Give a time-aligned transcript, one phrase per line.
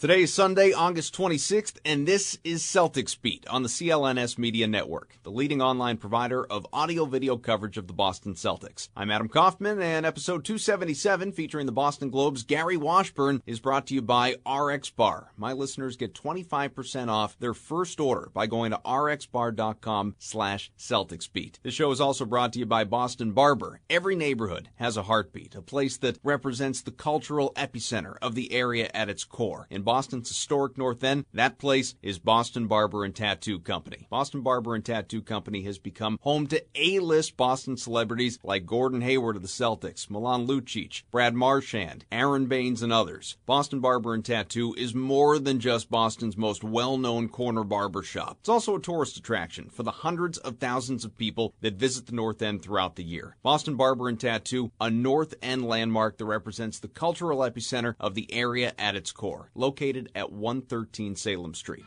[0.00, 5.18] Today is Sunday, August 26th, and this is Celtics Beat on the CLNS Media Network,
[5.24, 8.88] the leading online provider of audio video coverage of the Boston Celtics.
[8.96, 13.94] I'm Adam Kaufman, and episode 277, featuring the Boston Globe's Gary Washburn, is brought to
[13.94, 15.32] you by RX Bar.
[15.36, 21.60] My listeners get 25% off their first order by going to rxbar.com slash Celtics Beat.
[21.62, 23.80] This show is also brought to you by Boston Barber.
[23.90, 28.88] Every neighborhood has a heartbeat, a place that represents the cultural epicenter of the area
[28.94, 29.66] at its core.
[29.68, 34.06] In Boston's historic North End, that place is Boston Barber and Tattoo Company.
[34.08, 39.34] Boston Barber and Tattoo Company has become home to A-list Boston celebrities like Gordon Hayward
[39.34, 43.36] of the Celtics, Milan Lucic, Brad Marchand, Aron Baynes, and others.
[43.46, 48.36] Boston Barber and Tattoo is more than just Boston's most well-known corner barber shop.
[48.38, 52.14] It's also a tourist attraction for the hundreds of thousands of people that visit the
[52.14, 53.34] North End throughout the year.
[53.42, 58.32] Boston Barber and Tattoo, a North End landmark that represents the cultural epicenter of the
[58.32, 59.50] area at its core.
[59.56, 61.84] Located located at 113 Salem Street.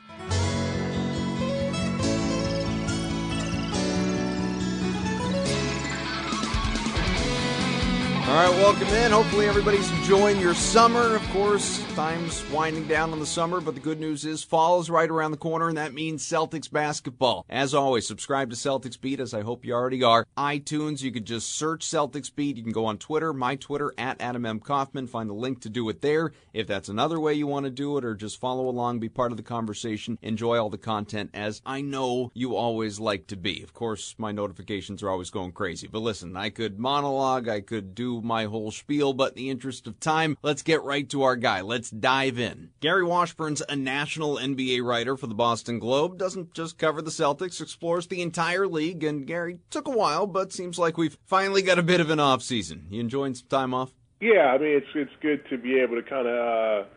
[8.34, 9.12] All right, welcome in.
[9.12, 11.16] Hopefully, everybody's enjoying your summer.
[11.16, 14.90] Of course, time's winding down on the summer, but the good news is fall is
[14.90, 17.46] right around the corner, and that means Celtics basketball.
[17.48, 20.26] As always, subscribe to Celtics Beat, as I hope you already are.
[20.36, 22.58] iTunes, you can just search Celtics Beat.
[22.58, 24.60] You can go on Twitter, my Twitter, at Adam M.
[24.60, 25.06] Kaufman.
[25.06, 26.32] Find the link to do it there.
[26.54, 29.30] If that's another way you want to do it, or just follow along, be part
[29.30, 33.62] of the conversation, enjoy all the content, as I know you always like to be.
[33.62, 35.86] Of course, my notifications are always going crazy.
[35.86, 39.88] But listen, I could monologue, I could do my whole spiel, but in the interest
[39.88, 41.62] of time, let's get right to our guy.
[41.62, 42.70] Let's dive in.
[42.80, 47.62] Gary Washburn's a national NBA writer for the Boston Globe, doesn't just cover the Celtics,
[47.62, 51.80] explores the entire league, and Gary took a while, but seems like we've finally got
[51.80, 52.88] a bit of an off season.
[52.90, 53.92] You enjoying some time off?
[54.24, 56.88] Yeah, I mean it's it's good to be able to kind of uh,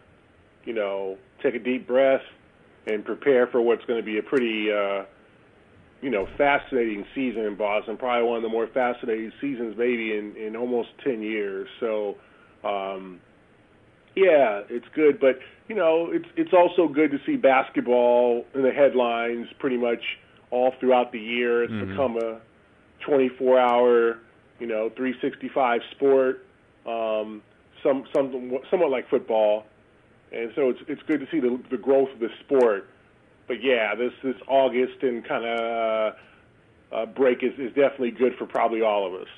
[0.64, 2.22] you know take a deep breath
[2.86, 5.04] and prepare for what's going to be a pretty uh,
[6.06, 7.96] you know, fascinating season in Boston.
[7.96, 11.68] Probably one of the more fascinating seasons maybe in in almost ten years.
[11.80, 12.14] So,
[12.62, 13.18] um,
[14.14, 15.18] yeah, it's good.
[15.18, 19.98] But you know, it's it's also good to see basketball in the headlines pretty much
[20.52, 21.64] all throughout the year.
[21.64, 21.90] It's mm-hmm.
[21.90, 22.40] become a
[23.04, 24.18] 24-hour,
[24.60, 26.46] you know, 365 sport.
[26.86, 27.42] Um,
[27.82, 29.64] some some somewhat like football,
[30.30, 32.90] and so it's it's good to see the the growth of the sport
[33.46, 36.14] but yeah, this this August and kind of
[36.92, 39.28] uh, break is, is definitely good for probably all of us.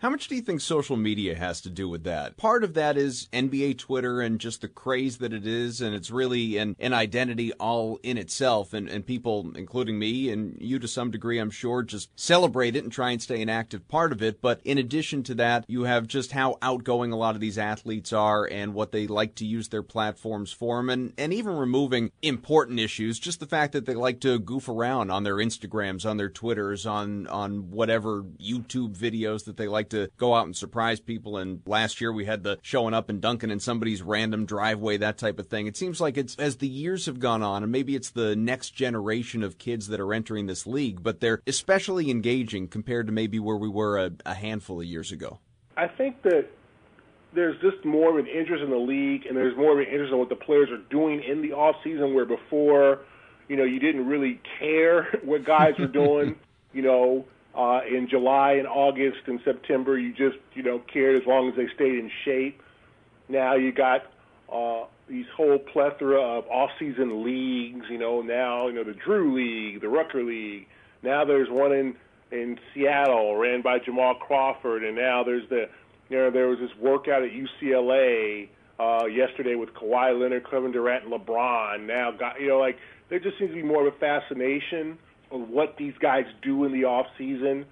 [0.00, 2.36] How much do you think social media has to do with that?
[2.36, 6.10] Part of that is NBA Twitter and just the craze that it is, and it's
[6.10, 8.74] really an, an identity all in itself.
[8.74, 12.84] And, and people, including me and you to some degree, I'm sure, just celebrate it
[12.84, 14.42] and try and stay an active part of it.
[14.42, 18.12] But in addition to that, you have just how outgoing a lot of these athletes
[18.12, 22.78] are and what they like to use their platforms for and, and even removing important
[22.78, 26.28] issues, just the fact that they like to goof around on their Instagrams, on their
[26.28, 31.00] Twitters, on, on whatever YouTube videos that they like like to go out and surprise
[31.00, 31.36] people.
[31.36, 35.18] And last year we had the showing up and dunking in somebody's random driveway, that
[35.18, 35.66] type of thing.
[35.66, 38.70] It seems like it's as the years have gone on, and maybe it's the next
[38.70, 43.38] generation of kids that are entering this league, but they're especially engaging compared to maybe
[43.38, 45.40] where we were a, a handful of years ago.
[45.76, 46.48] I think that
[47.34, 50.12] there's just more of an interest in the league, and there's more of an interest
[50.12, 52.14] in what the players are doing in the off season.
[52.14, 53.00] Where before,
[53.48, 56.36] you know, you didn't really care what guys were doing.
[56.72, 57.24] you know,
[57.56, 61.56] uh, in July and August and September, you just you know cared as long as
[61.56, 62.62] they stayed in shape.
[63.28, 64.02] Now you got
[64.52, 67.86] uh, these whole plethora of off-season leagues.
[67.90, 70.66] You know now you know the Drew League, the Rucker League.
[71.02, 71.96] Now there's one in
[72.30, 75.68] in Seattle ran by Jamal Crawford, and now there's the
[76.08, 81.04] you know there was this workout at UCLA uh, yesterday with Kawhi Leonard, Kevin Durant,
[81.04, 81.86] and LeBron.
[81.86, 82.76] Now got you know like
[83.08, 84.98] there just seems to be more of a fascination on
[85.30, 87.66] what these guys do in the off season.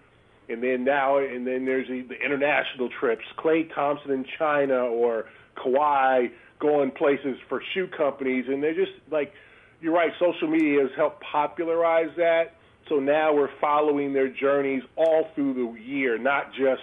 [0.48, 3.24] And then now, and then there's the, the international trips.
[3.38, 5.26] Klay Thompson in China or
[5.56, 9.32] Kawhi going places for shoe companies, and they're just like,
[9.80, 10.12] you're right.
[10.18, 12.54] Social media has helped popularize that.
[12.88, 16.82] So now we're following their journeys all through the year, not just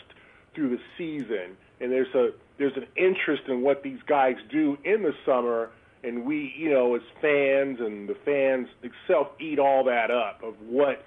[0.56, 1.58] through the season.
[1.80, 5.72] And there's a there's an interest in what these guys do in the summer
[6.04, 10.56] and we, you know, as fans and the fans itself eat all that up of
[10.68, 11.04] what,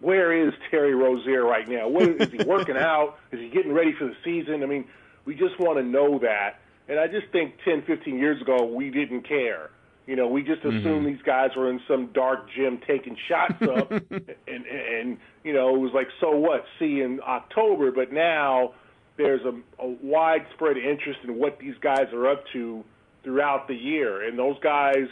[0.00, 1.88] where is Terry Rozier right now?
[1.88, 3.18] What, is he working out?
[3.32, 4.62] Is he getting ready for the season?
[4.62, 4.86] I mean,
[5.24, 6.60] we just want to know that.
[6.88, 9.70] And I just think 10, 15 years ago, we didn't care.
[10.06, 11.04] You know, we just assumed mm-hmm.
[11.04, 14.04] these guys were in some dark gym taking shots up, and,
[14.48, 16.64] and and you know it was like, so what?
[16.78, 18.72] See in October, but now
[19.18, 19.52] there's a,
[19.82, 22.84] a widespread interest in what these guys are up to
[23.28, 25.06] throughout the year, and those guys,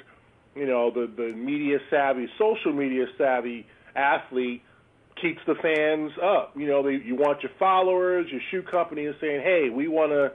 [0.55, 4.63] you know, the the media savvy, social media savvy athlete
[5.21, 6.57] keeps the fans up.
[6.57, 10.13] You know, they, you want your followers, your shoe company is saying, hey, we want
[10.13, 10.33] to,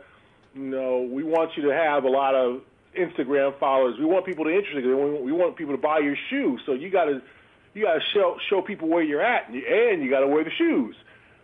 [0.54, 2.62] you know, we want you to have a lot of
[2.96, 3.96] Instagram followers.
[3.98, 4.86] We want people to interested.
[4.86, 6.62] We want people to buy your shoes.
[6.68, 7.20] So you got to
[7.74, 10.28] you got to show show people where you're at, and you, and you got to
[10.28, 10.96] wear the shoes.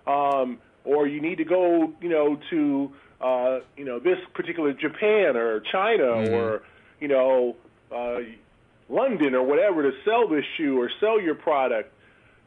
[0.06, 5.36] Um, or you need to go, you know, to uh, you know this particular Japan
[5.36, 6.34] or China mm-hmm.
[6.34, 6.62] or
[7.00, 7.56] you know
[7.94, 8.20] uh,
[8.90, 11.94] London or whatever to sell this shoe or sell your product.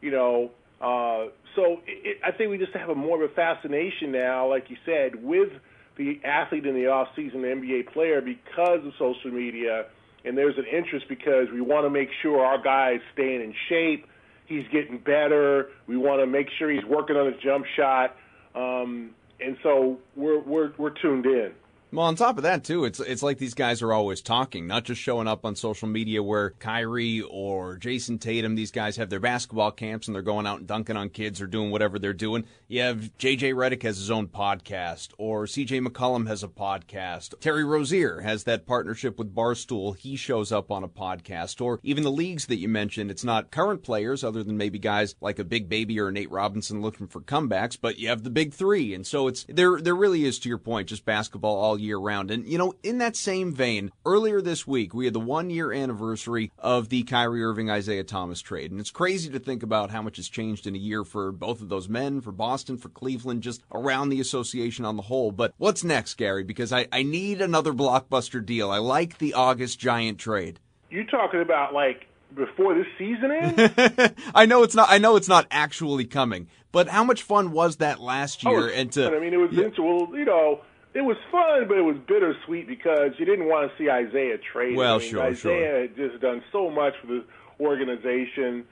[0.01, 3.33] You know, uh, so it, it, I think we just have a more of a
[3.33, 5.49] fascination now, like you said, with
[5.97, 9.85] the athlete in the off season, the NBA player, because of social media
[10.23, 14.05] and there's an interest because we want to make sure our guy's staying in shape.
[14.45, 15.69] He's getting better.
[15.87, 18.15] We want to make sure he's working on his jump shot,
[18.53, 19.11] um,
[19.43, 21.51] and so we're we're we're tuned in.
[21.93, 24.85] Well, on top of that, too, it's it's like these guys are always talking, not
[24.85, 29.19] just showing up on social media where Kyrie or Jayson Tatum, these guys have their
[29.19, 32.45] basketball camps and they're going out and dunking on kids or doing whatever they're doing.
[32.69, 37.37] You have JJ Redick has his own podcast, or CJ McCollum has a podcast.
[37.41, 39.97] Terry Rozier has that partnership with Barstool.
[39.97, 43.11] He shows up on a podcast, or even the leagues that you mentioned.
[43.11, 46.81] It's not current players, other than maybe guys like a Big Baby or Nate Robinson
[46.81, 49.81] looking for comebacks, but you have the big three, and so it's there.
[49.81, 52.31] There really is, to your point, just basketball all year round.
[52.31, 55.73] And, you know, in that same vein, earlier this week, we had the one year
[55.73, 58.71] anniversary of the Kyrie Irving Isaiah Thomas trade.
[58.71, 61.61] And it's crazy to think about how much has changed in a year for both
[61.61, 65.31] of those men, for Boston, for Cleveland, just around the association on the whole.
[65.31, 66.43] But what's next, Gary?
[66.43, 68.71] Because I, I need another blockbuster deal.
[68.71, 70.59] I like the August Giant trade.
[70.89, 74.13] You're talking about like before this season ends?
[74.35, 74.89] I know it's not.
[74.89, 76.47] I know it's not actually coming.
[76.71, 78.69] But how much fun was that last oh, year?
[78.69, 79.67] Oh, and to I mean, it was yeah.
[79.77, 80.61] Well, you know,
[80.93, 84.77] it was fun, but it was bittersweet because you didn't want to see Isaiah traded.
[84.77, 85.81] Well, I mean, sure, Isaiah sure.
[85.81, 87.23] had just done so much for the
[87.59, 88.65] organization.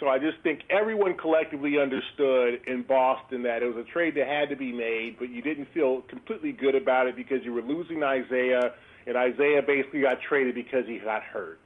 [0.00, 4.26] So I just think everyone collectively understood in Boston that it was a trade that
[4.26, 7.62] had to be made, but you didn't feel completely good about it because you were
[7.62, 8.72] losing Isaiah,
[9.06, 11.60] and Isaiah basically got traded because he got hurt.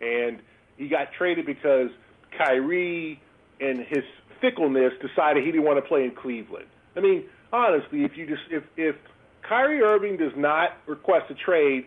[0.00, 0.40] And
[0.76, 1.90] he got traded because
[2.38, 3.20] Kyrie
[3.60, 4.04] and his
[4.40, 6.66] fickleness decided he didn't want to play in Cleveland.
[6.96, 8.96] I mean, honestly, if you just if if
[9.42, 11.86] Kyrie Irving does not request a trade,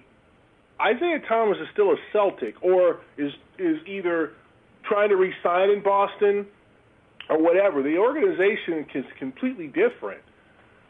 [0.82, 4.34] Isaiah Thomas is still a Celtic or is is either
[4.84, 6.46] trying to resign in Boston
[7.30, 7.82] or whatever.
[7.82, 10.22] The organization is completely different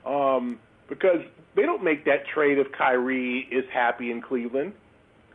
[0.06, 1.22] um, because
[1.56, 4.74] they don't make that trade if Kyrie is happy in Cleveland.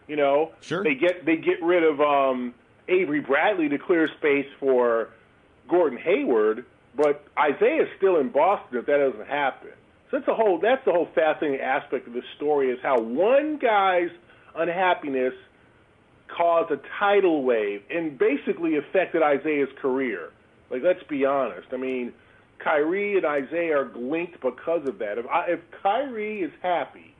[0.06, 0.82] You know, sure.
[0.82, 2.54] they get they get rid of um,
[2.88, 5.10] Avery Bradley to clear space for
[5.68, 6.64] Gordon Hayward,
[6.96, 9.70] but Isaiah is still in Boston if that doesn't happen.
[10.10, 13.58] So that's the whole that's the whole fascinating aspect of this story is how one
[13.58, 14.10] guy's
[14.56, 15.34] unhappiness
[16.34, 20.30] caused a tidal wave and basically affected Isaiah's career.
[20.70, 21.68] Like let's be honest.
[21.72, 22.12] I mean,
[22.58, 25.18] Kyrie and Isaiah are linked because of that.
[25.18, 27.14] If I, if Kyrie is happy,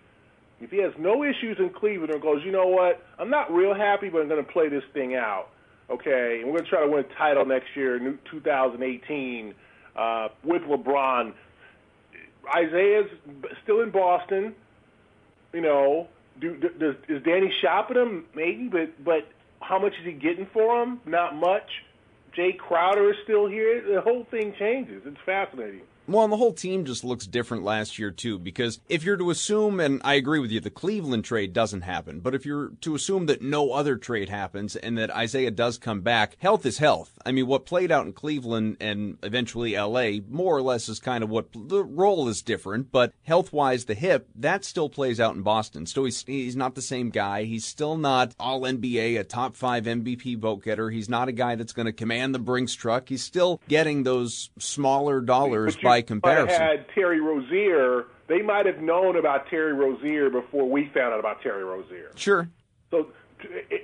[0.60, 3.74] if he has no issues in Cleveland or goes, you know what, I'm not real
[3.74, 5.48] happy, but I'm going to play this thing out.
[5.90, 7.98] Okay, and we're going to try to win a title next year,
[8.30, 9.54] 2018,
[9.96, 11.32] uh, with LeBron
[12.54, 13.10] Isaiah's
[13.62, 14.54] still in Boston.
[15.52, 16.08] You know,
[16.40, 18.24] do, does is Danny shopping him?
[18.34, 19.28] Maybe, but but
[19.60, 21.00] how much is he getting for him?
[21.06, 21.68] Not much.
[22.36, 23.82] Jae Crowder is still here.
[23.94, 25.02] The whole thing changes.
[25.04, 25.82] It's fascinating.
[26.08, 29.28] Well, and the whole team just looks different last year, too, because if you're to
[29.28, 32.94] assume, and I agree with you, the Cleveland trade doesn't happen, but if you're to
[32.94, 37.18] assume that no other trade happens and that Isaiah does come back, health is health.
[37.26, 41.22] I mean, what played out in Cleveland and eventually LA more or less is kind
[41.22, 45.34] of what the role is different, but health wise, the hip, that still plays out
[45.34, 45.84] in Boston.
[45.84, 47.44] So he's, he's not the same guy.
[47.44, 50.88] He's still not all NBA, a top five MVP vote getter.
[50.88, 53.10] He's not a guy that's going to command the Brinks truck.
[53.10, 56.60] He's still getting those smaller dollars by by comparison.
[56.60, 61.42] had Terry Rozier, they might have known about Terry Rozier before we found out about
[61.42, 62.12] Terry Rozier.
[62.14, 62.48] Sure.
[62.90, 63.08] So,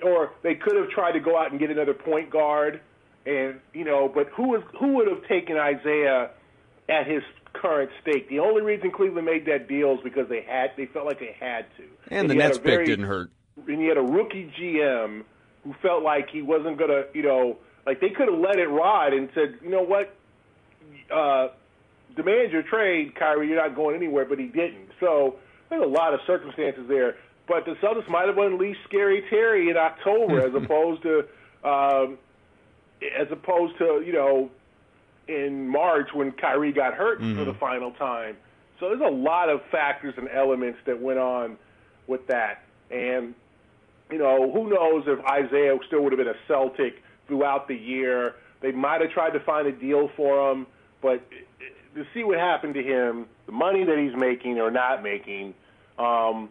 [0.02, 2.80] or they could have tried to go out and get another point guard,
[3.26, 6.30] and you know, but who was who would have taken Isaiah
[6.88, 8.28] at his current stake?
[8.28, 11.36] The only reason Cleveland made that deal is because they had they felt like they
[11.38, 11.84] had to.
[12.10, 13.30] And, and the Nets pick didn't hurt.
[13.66, 15.24] And you had a rookie GM
[15.62, 19.12] who felt like he wasn't gonna, you know, like they could have let it ride
[19.12, 20.14] and said, you know what,
[21.10, 21.48] uh,
[22.16, 24.88] demand your trade, Kyrie, you're not going anywhere, but he didn't.
[25.00, 25.36] So
[25.70, 27.16] there's a lot of circumstances there.
[27.46, 31.24] But the Celtics might have unleashed Scary Terry in October as opposed to
[31.62, 32.18] um,
[33.18, 34.50] as opposed to you know
[35.28, 37.38] in March when Kyrie got hurt mm-hmm.
[37.38, 38.36] for the final time.
[38.80, 41.56] So there's a lot of factors and elements that went on
[42.06, 42.64] with that.
[42.90, 43.34] And,
[44.10, 48.34] you know, who knows if Isaiah still would have been a Celtic throughout the year.
[48.60, 50.66] They might have tried to find a deal for him,
[51.04, 51.22] but
[51.94, 55.52] to see what happened to him, the money that he's making or not making,
[55.98, 56.48] um,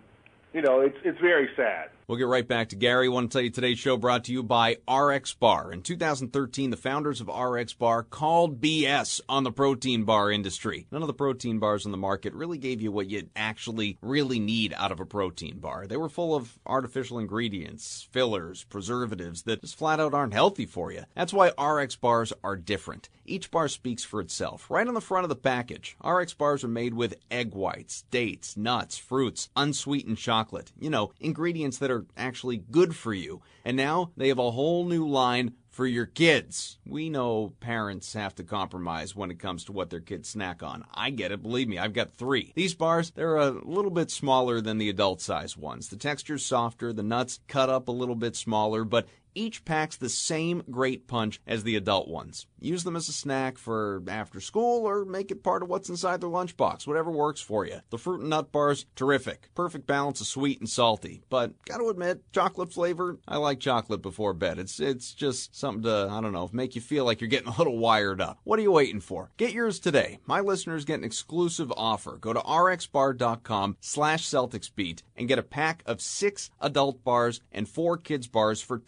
[0.54, 1.90] you know, it's it's very sad.
[2.08, 3.06] We'll get right back to Gary.
[3.06, 5.72] I want to tell you today's show brought to you by RX Bar.
[5.72, 10.86] In 2013, the founders of RX Bar called BS on the protein bar industry.
[10.92, 14.40] None of the protein bars on the market really gave you what you actually really
[14.40, 15.88] need out of a protein bar.
[15.88, 20.92] They were full of artificial ingredients, fillers, preservatives that just flat out aren't healthy for
[20.92, 21.04] you.
[21.16, 23.08] That's why RX bars are different.
[23.26, 24.70] Each bar speaks for itself.
[24.70, 28.58] Right on the front of the package, RX bars are made with egg whites, dates,
[28.58, 30.74] nuts, fruits, unsweetened chocolate.
[30.78, 33.42] You know, ingredients that are actually good for you.
[33.64, 36.78] And now they have a whole new line for your kids.
[36.86, 40.86] We know parents have to compromise when it comes to what their kids snack on.
[40.94, 42.54] I get it, believe me, I've got three.
[42.56, 45.90] These bars, they're a little bit smaller than the adult size ones.
[45.90, 50.10] The texture's softer, the nuts cut up a little bit smaller, but each packs the
[50.10, 52.48] same great punch as the adult ones.
[52.60, 56.22] Use them as a snack for after school or make it part of what's inside
[56.22, 57.82] their lunchbox, whatever works for you.
[57.90, 59.50] The fruit and nut bars, terrific.
[59.54, 61.24] Perfect balance of sweet and salty.
[61.30, 64.60] But gotta admit, chocolate flavor, I like chocolate before bed.
[64.60, 67.58] It's it's just something to, I don't know, make you feel like you're getting a
[67.58, 68.40] little wired up.
[68.44, 69.32] What are you waiting for?
[69.38, 70.20] Get yours today.
[70.26, 72.18] My listeners get an exclusive offer.
[72.18, 77.98] Go to rxbar.com slash CelticsBeat and get a pack of six adult bars and four
[77.98, 78.80] kids bars for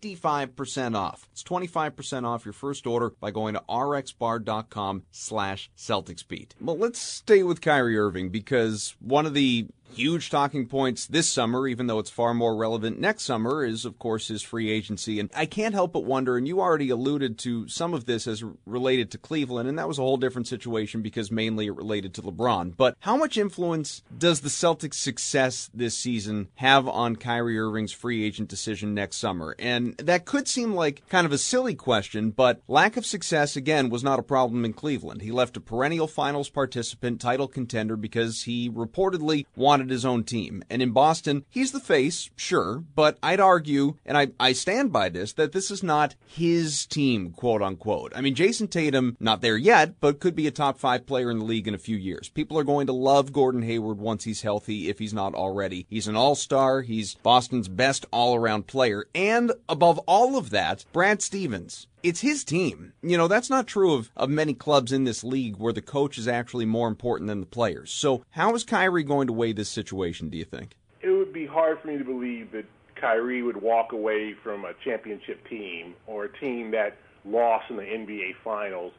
[0.00, 1.28] 25% off.
[1.32, 6.52] It's 25% off your first order by going to rxbar.com slash CelticsBeat.
[6.60, 11.66] Well, let's stay with Kyrie Irving because one of the huge talking points this summer,
[11.68, 15.20] even though it's far more relevant next summer, is of course his free agency.
[15.20, 18.44] And I can't help but wonder, and you already alluded to some of this as
[18.66, 22.22] related to Cleveland, and that was a whole different situation because mainly it related to
[22.22, 22.76] LeBron.
[22.76, 28.24] But how much influence does the Celtics' success this season have on Kyrie Irving's free
[28.24, 29.54] agent decision next summer?
[29.58, 33.90] And that could seem like kind of a silly question, but lack of success, again,
[33.90, 35.22] was not a problem in Cleveland.
[35.22, 40.62] He left a perennial finals participant, title contender, because he reportedly wanted his own team.
[40.70, 45.08] And in Boston, he's the face, sure, but I'd argue, and I, I stand by
[45.08, 48.12] this, that this is not his team, quote unquote.
[48.14, 51.38] I mean, Jayson Tatum, not there yet, but could be a top five player in
[51.38, 52.28] the league in a few years.
[52.28, 55.86] People are going to love Gordon Hayward once he's healthy, if he's not already.
[55.88, 56.82] He's an all star.
[56.82, 59.06] He's Boston's best all around player.
[59.14, 62.92] And above all of that, Brad Stevens it's his team.
[63.02, 66.18] You know, that's not true of, of many clubs in this league where the coach
[66.18, 67.90] is actually more important than the players.
[67.90, 70.76] So, how is Kyrie going to weigh this situation, do you think?
[71.00, 74.72] It would be hard for me to believe that Kyrie would walk away from a
[74.84, 78.92] championship team or a team that lost in the NBA Finals.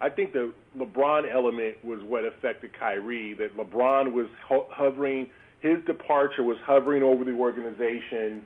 [0.00, 5.28] I think the LeBron element was what affected Kyrie, that LeBron was ho- hovering,
[5.60, 8.42] his departure was hovering over the organization,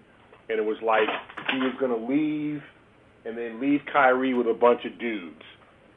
[0.49, 1.09] and it was like
[1.51, 2.63] he was going to leave
[3.25, 5.43] and then leave Kyrie with a bunch of dudes,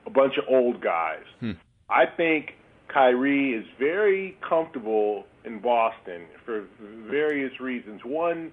[0.06, 1.24] a bunch of old guys.
[1.40, 1.52] Hmm.
[1.90, 2.52] I think
[2.88, 6.66] Kyrie is very comfortable in Boston for
[7.10, 8.02] various reasons.
[8.04, 8.52] One,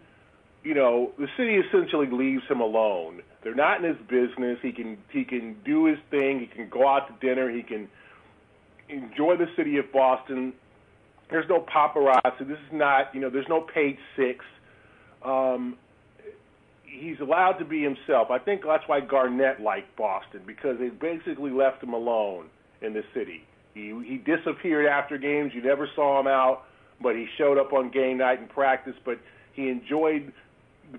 [0.62, 3.22] you know, the city essentially leaves him alone.
[3.42, 4.58] They're not in his business.
[4.62, 6.40] He can he can do his thing.
[6.40, 7.50] He can go out to dinner.
[7.50, 7.88] He can
[8.88, 10.52] enjoy the city of Boston.
[11.30, 12.40] There's no paparazzi.
[12.40, 14.44] This is not, you know, there's no page six.
[15.24, 15.76] Um,
[16.92, 18.30] he's allowed to be himself.
[18.30, 22.46] I think that's why Garnett liked Boston because they basically left him alone
[22.80, 23.44] in the city.
[23.74, 25.52] He he disappeared after games.
[25.54, 26.64] You never saw him out,
[27.00, 28.94] but he showed up on game night and practice.
[29.04, 29.18] But
[29.54, 30.32] he enjoyed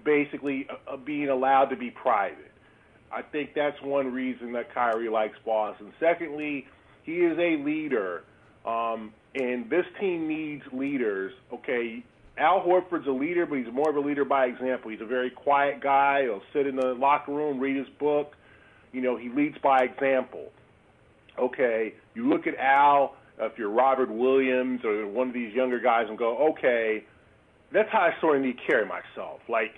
[0.03, 2.51] basically uh, uh, being allowed to be private.
[3.11, 5.93] I think that's one reason that Kyrie likes Boston.
[5.99, 6.65] Secondly,
[7.03, 8.23] he is a leader,
[8.65, 11.31] um, and this team needs leaders.
[11.53, 12.03] Okay,
[12.37, 14.89] Al Horford's a leader, but he's more of a leader by example.
[14.89, 16.23] He's a very quiet guy.
[16.23, 18.33] He'll sit in the locker room, read his book.
[18.91, 20.51] You know, he leads by example.
[21.37, 26.05] Okay, you look at Al, if you're Robert Williams or one of these younger guys,
[26.09, 27.03] and go, okay,
[27.71, 29.39] that's how I sort of need to carry myself.
[29.49, 29.71] Like,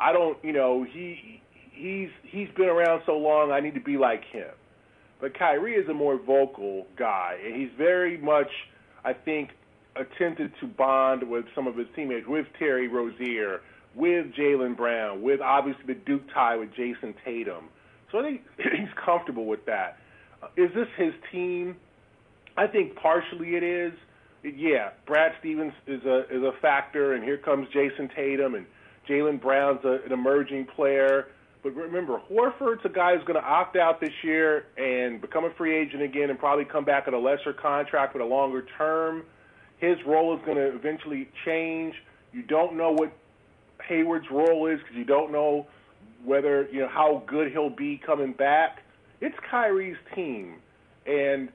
[0.00, 1.40] I don't, you know, he
[1.72, 4.50] he's he's been around so long, I need to be like him.
[5.20, 8.50] But Kyrie is a more vocal guy, and he's very much,
[9.04, 9.50] I think,
[9.96, 13.60] attempted to bond with some of his teammates, with Terry Rozier,
[13.94, 17.68] with Jaylen Brown, with obviously the Duke tie with Jayson Tatum.
[18.10, 19.98] So I think he's comfortable with that.
[20.56, 21.76] Is this his team?
[22.56, 23.92] I think partially it is.
[24.42, 28.66] Yeah, Brad Stevens is a is a factor, and here comes Jayson Tatum, and
[29.08, 31.28] Jaylen Brown's a, an emerging player.
[31.62, 35.54] But remember, Horford's a guy who's going to opt out this year and become a
[35.54, 39.22] free agent again, and probably come back at a lesser contract with a longer term.
[39.82, 41.96] His role is going to eventually change.
[42.32, 43.12] You don't know what
[43.88, 45.66] Hayward's role is because you don't know
[46.24, 48.84] whether you know how good he'll be coming back.
[49.20, 50.54] It's Kyrie's team,
[51.04, 51.48] and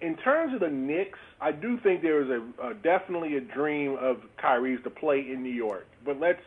[0.00, 3.98] in terms of the Knicks, I do think there is a, a definitely a dream
[4.00, 5.86] of Kyrie's to play in New York.
[6.06, 6.42] But let's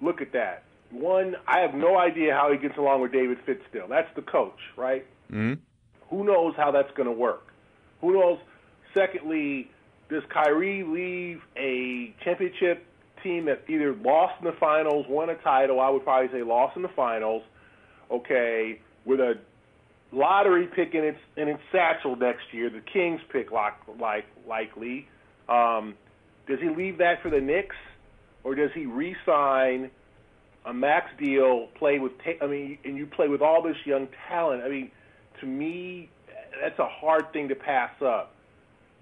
[0.00, 0.62] look at that.
[0.92, 3.88] One, I have no idea how he gets along with David Fizdale.
[3.88, 5.04] That's the coach, right?
[5.32, 5.54] Mm-hmm.
[6.10, 7.48] Who knows how that's going to work?
[8.00, 8.38] Who knows?
[8.92, 9.72] Secondly,
[10.08, 12.86] does Kyrie leave a championship
[13.22, 15.80] team that either lost in the finals, won a title?
[15.80, 17.42] I would probably say lost in the finals.
[18.10, 19.34] Okay, with a
[20.12, 25.08] lottery pick in its in its satchel next year, the Kings pick like like likely.
[25.48, 25.94] Um,
[26.46, 27.76] does he leave that for the Knicks,
[28.44, 29.90] or does he re-sign
[30.66, 31.68] a max deal?
[31.78, 34.62] Play with I mean, and you play with all this young talent.
[34.62, 34.90] I mean,
[35.40, 36.10] to me,
[36.60, 38.33] that's a hard thing to pass up.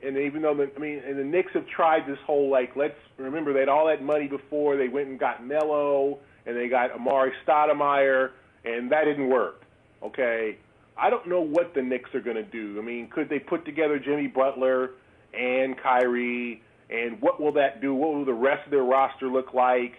[0.04, 2.99] And even though the, I mean, and the Knicks have tried this whole like, let's
[3.18, 6.90] remember they had all that money before they went and got Melo and they got
[6.90, 8.30] Amar'e Stoudemire,
[8.64, 9.62] and that didn't work.
[10.02, 10.56] Okay,
[10.97, 12.78] I don't know what the Knicks are going to do.
[12.80, 14.90] I mean, could they put together Jimmy Butler
[15.32, 17.94] and Kyrie, and what will that do?
[17.94, 19.94] What will the rest of their roster look like?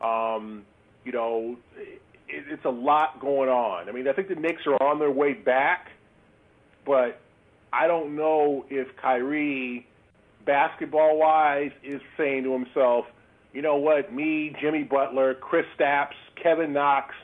[0.00, 0.64] Um,
[1.04, 3.88] you know, it, it's a lot going on.
[3.88, 5.88] I mean, I think the Knicks are on their way back,
[6.86, 7.20] but
[7.72, 9.86] I don't know if Kyrie,
[10.46, 13.06] basketball-wise, is saying to himself,
[13.52, 17.14] you know what, me, Jimmy Butler, Kristaps, Kevin Knox,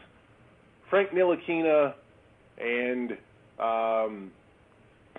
[0.90, 1.94] Frank Ntilikina,
[2.58, 3.16] and
[3.58, 4.32] um,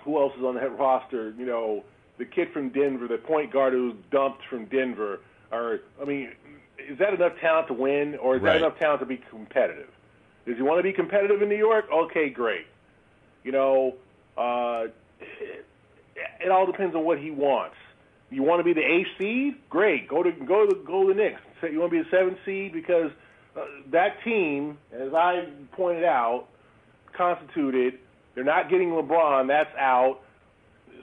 [0.02, 1.32] who else is on that roster?
[1.38, 1.84] You know,
[2.18, 5.20] the kid from Denver, the point guard who was dumped from Denver.
[5.52, 6.32] Or, I mean,
[6.78, 8.52] is that enough talent to win, or is Right.
[8.54, 9.88] that enough talent to be competitive?
[10.46, 11.86] Does he want to be competitive in New York?
[11.92, 12.66] Okay, great.
[13.42, 13.94] You know,
[14.36, 14.86] uh,
[15.20, 15.66] it,
[16.40, 17.76] it all depends on what he wants.
[18.30, 19.54] You want to be the eighth seed?
[19.70, 20.08] Great.
[20.08, 21.40] Go to go to go to the Knicks.
[21.62, 23.10] You want to be the seventh seed because
[23.56, 23.60] uh,
[23.92, 26.46] that team, as I pointed out,
[27.16, 27.98] constituted.
[28.34, 29.48] They're not getting LeBron.
[29.48, 30.20] That's out.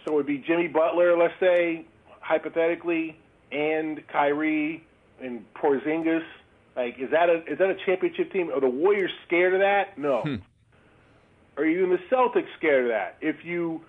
[0.06, 1.86] So it would be Jimmy Butler, let's say,
[2.20, 3.18] hypothetically,
[3.52, 4.86] and Kyrie
[5.22, 6.24] and Porzingis.
[6.76, 8.50] Like, is that a is that a championship team?
[8.50, 9.98] Are the Warriors scared of that?
[9.98, 10.24] No.
[11.56, 13.18] Are you in the Celtics scared of that?
[13.22, 13.82] If you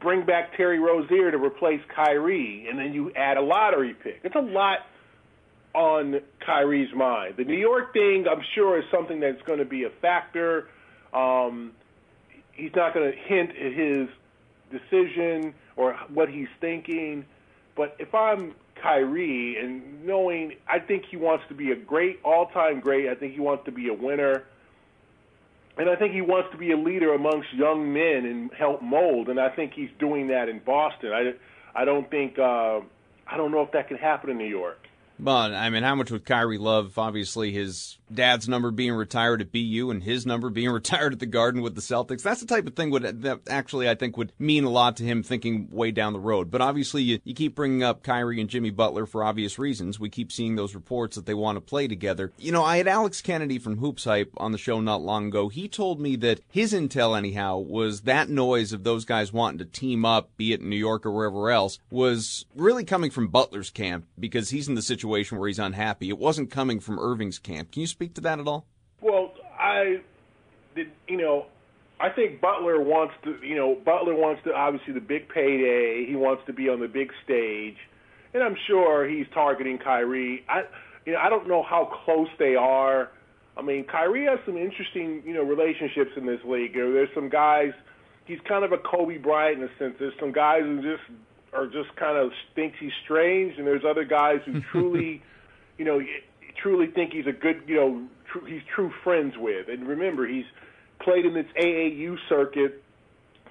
[0.00, 4.34] bring back Terry Rozier to replace Kyrie, and then you add a lottery pick, it's
[4.34, 4.80] a lot
[5.74, 7.34] on Kyrie's mind.
[7.36, 10.68] The New York thing, I'm sure, is something that's going to be a factor.
[11.12, 11.72] Um,
[12.52, 14.08] he's not going to hint at his
[14.70, 17.26] decision or what he's thinking.
[17.76, 22.80] But if I'm Kyrie and knowing, I think he wants to be a great, all-time
[22.80, 23.08] great.
[23.08, 24.44] I think he wants to be a winner.
[25.78, 29.28] And I think he wants to be a leader amongst young men and help mold.
[29.28, 31.12] And I think he's doing that in Boston.
[31.12, 31.32] I,
[31.80, 32.80] I don't think, uh,
[33.26, 34.78] I don't know if that can happen in New York.
[35.18, 36.98] But I mean, how much would Kyrie love?
[36.98, 41.26] Obviously, his dad's number being retired at BU and his number being retired at the
[41.26, 42.22] Garden with the Celtics.
[42.22, 45.04] That's the type of thing would that actually I think would mean a lot to
[45.04, 46.50] him thinking way down the road.
[46.50, 49.98] But obviously, you, you keep bringing up Kyrie and Jimmy Butler for obvious reasons.
[49.98, 52.32] We keep seeing those reports that they want to play together.
[52.38, 55.48] You know, I had Alex Kennedy from Hoops Hype on the show not long ago.
[55.48, 59.64] He told me that his intel, anyhow, was that noise of those guys wanting to
[59.64, 63.70] team up, be it in New York or wherever else, was really coming from Butler's
[63.70, 65.05] camp because he's in the situation
[65.38, 66.08] where he's unhappy.
[66.08, 67.72] It wasn't coming from Irving's camp.
[67.72, 68.66] Can you speak to that at all?
[69.00, 70.00] Well, I
[70.74, 70.88] did.
[71.08, 71.46] You know,
[72.00, 73.36] I think Butler wants to.
[73.42, 76.06] You know, Butler wants to obviously the big payday.
[76.08, 77.76] He wants to be on the big stage,
[78.34, 80.44] and I'm sure he's targeting Kyrie.
[80.48, 80.62] I,
[81.04, 83.10] you know, I don't know how close they are.
[83.56, 86.74] I mean, Kyrie has some interesting, you know, relationships in this league.
[86.74, 87.72] There- There's some guys.
[88.26, 89.94] He's kind of a Kobe Bryant in a sense.
[90.00, 91.02] There's some guys who just
[91.52, 95.22] are just kind of thinks he's strange, and there's other guys who truly,
[95.78, 96.00] you know,
[96.62, 99.68] truly think he's a good, you know, tr- he's true friends with.
[99.68, 100.46] And remember, he's
[101.00, 102.82] played in this AAU circuit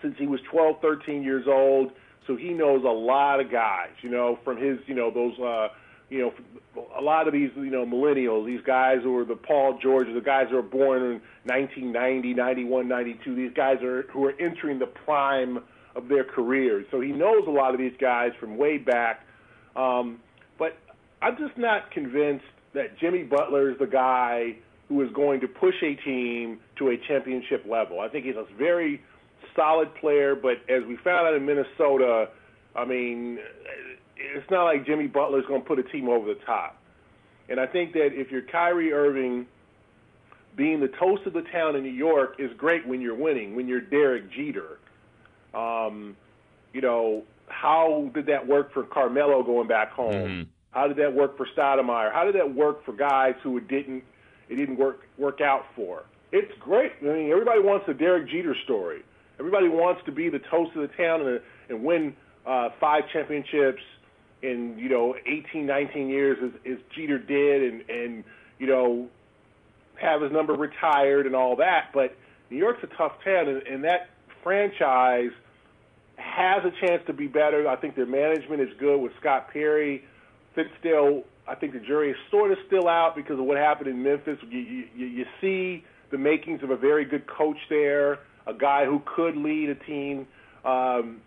[0.01, 1.91] since he was 12, 13 years old,
[2.27, 5.69] so he knows a lot of guys, you know, from his, you know, those, uh,
[6.09, 9.79] you know, a lot of these, you know, millennials, these guys who are the Paul
[9.81, 14.33] George, the guys who are born in 1990, 91, 92, these guys are who are
[14.39, 15.59] entering the prime
[15.95, 16.85] of their careers.
[16.91, 19.21] So he knows a lot of these guys from way back.
[19.75, 20.19] Um,
[20.57, 20.77] but
[21.21, 24.55] I'm just not convinced that Jimmy Butler is the guy
[24.89, 27.99] who is going to push a team to a championship level.
[27.99, 29.01] I think he's a very
[29.55, 32.29] solid player, but as we found out in Minnesota,
[32.75, 33.39] I mean,
[34.17, 36.77] it's not like Jimmy Butler is going to put a team over the top.
[37.49, 39.45] And I think that if you're Kyrie Irving,
[40.55, 43.67] being the toast of the town in New York is great when you're winning, when
[43.67, 44.79] you're Derek Jeter.
[45.55, 46.15] Um,
[46.73, 50.13] you know, how did that work for Carmelo going back home?
[50.71, 52.11] How did that work for Stoudemire?
[52.11, 54.03] How did that work for guys who it didn't
[54.49, 56.03] it didn't work work out for?
[56.31, 56.91] It's great.
[57.01, 59.03] I mean, everybody wants the Derek Jeter story.
[59.39, 61.39] Everybody wants to be the toast of the town and,
[61.69, 62.15] and win
[62.45, 63.81] uh, five championships
[64.41, 68.23] in you know 18, 19 years as, as Jeter did, and and
[68.59, 69.07] you know
[69.95, 71.91] have his number retired and all that.
[71.93, 72.15] But
[72.49, 74.09] New York's a tough town, and, and that
[74.43, 75.31] franchise
[76.17, 77.67] has a chance to be better.
[77.67, 80.03] I think their management is good with Scott Perry.
[80.55, 84.01] Fizdale, I think the jury is sort of still out because of what happened in
[84.01, 84.37] Memphis.
[84.49, 89.01] You, you, you see the makings of a very good coach there, a guy who
[89.15, 90.27] could lead a team
[90.63, 91.21] um,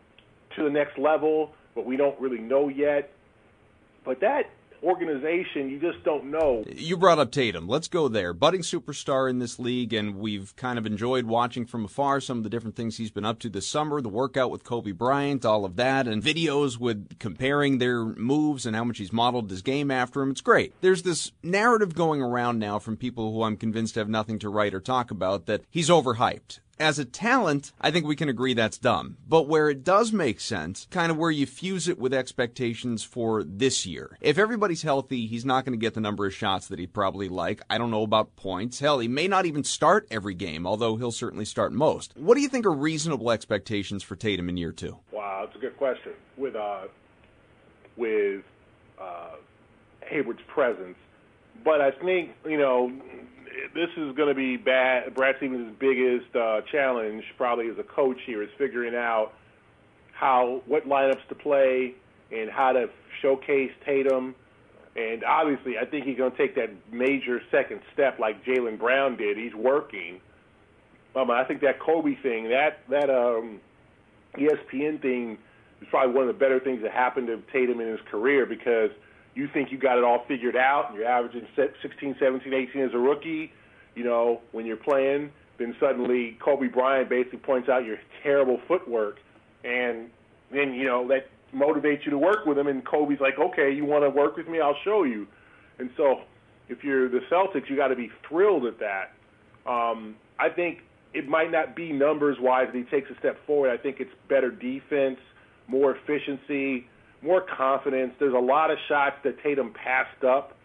[0.57, 3.12] to the next level, but we don't really know yet.
[4.05, 4.51] But that
[4.82, 6.64] organization, you just don't know.
[6.68, 7.68] You brought up Tatum.
[7.68, 8.32] Let's go there.
[8.32, 12.44] Budding superstar in this league, and we've kind of enjoyed watching from afar some of
[12.44, 15.64] the different things he's been up to this summer, the workout with Kobe Bryant, all
[15.64, 19.90] of that, and videos with comparing their moves and how much he's modeled his game
[19.90, 20.30] after him.
[20.30, 20.74] It's great.
[20.80, 24.74] There's this narrative going around now from people who I'm convinced have nothing to write
[24.74, 28.78] or talk about that he's overhyped as a talent, I think we can agree that's
[28.78, 29.16] dumb.
[29.28, 33.42] But where it does make sense, kind of where you fuse it with expectations for
[33.42, 34.16] this year.
[34.20, 37.28] If everybody's healthy, he's not going to get the number of shots that he'd probably
[37.28, 37.62] like.
[37.68, 38.80] I don't know about points.
[38.80, 42.12] Hell, he may not even start every game, although he'll certainly start most.
[42.16, 44.98] What do you think are reasonable expectations for Tatum in year two?
[45.12, 46.12] Wow, that's a good question.
[46.36, 46.82] With uh,
[47.96, 48.44] with
[49.00, 49.36] uh,
[50.02, 50.96] Hayward's presence,
[51.64, 52.92] but I think you know
[53.74, 55.14] this is going to be bad.
[55.14, 59.32] Brad Stevens' biggest uh, challenge, probably as a coach here, is figuring out
[60.12, 61.94] how what lineups to play
[62.32, 62.86] and how to
[63.22, 64.34] showcase Tatum.
[64.96, 69.16] And obviously, I think he's going to take that major second step like Jaylen Brown
[69.16, 69.36] did.
[69.36, 70.20] He's working.
[71.14, 73.60] Um, I think that Kobe thing, that that um,
[74.36, 75.38] ESPN thing,
[75.80, 78.90] is probably one of the better things that happened to Tatum in his career because–
[79.38, 82.90] you think you got it all figured out, and you're averaging 16, 17, 18 as
[82.92, 83.53] a rookie,
[83.94, 89.18] you know, when you're playing, then suddenly Kobe Bryant basically points out your terrible footwork,
[89.62, 90.11] and
[90.53, 93.85] then, you know, that motivates you to work with him, and Kobe's like, okay, you
[93.85, 94.61] want to work with me?
[94.61, 95.29] I'll show you.
[95.79, 96.22] And so
[96.68, 99.12] if you're the Celtics, you got to be thrilled at that.
[99.70, 100.81] Um, I think
[101.14, 103.70] it might not be numbers-wise that he takes a step forward.
[103.70, 105.20] I think it's better defense,
[105.68, 106.88] more efficiency,
[107.22, 108.14] more confidence.
[108.18, 110.57] There's a lot of shots that Tatum passed up.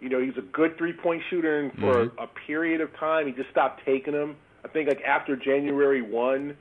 [0.00, 2.18] You know, he's a good three-point shooter, and for mm-hmm.
[2.18, 4.36] a, a period of time, he just stopped taking them.
[4.64, 6.56] I think like after January one,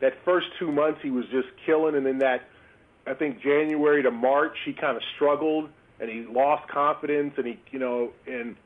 [0.00, 2.48] that first two months he was just killing, and then that
[3.06, 5.68] I think January to March he kind of struggled
[6.00, 8.56] and he lost confidence, and he you know, and